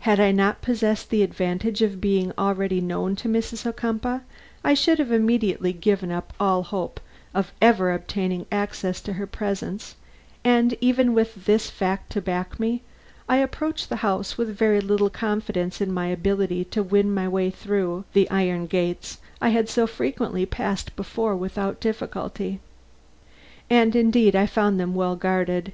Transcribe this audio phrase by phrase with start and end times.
[0.00, 3.64] Had I not possessed the advantage of being already known to Mrs.
[3.64, 4.22] Ocumpaugh,
[4.64, 6.98] I should have immediately given up all hope
[7.32, 9.94] of ever obtaining access to her presence;
[10.42, 12.82] and even with this fact to back me,
[13.28, 17.48] I approached the house with very little confidence in my ability to win my way
[17.48, 22.58] through the high iron gates I had so frequently passed before without difficulty.
[23.70, 25.72] And indeed I found them well guarded.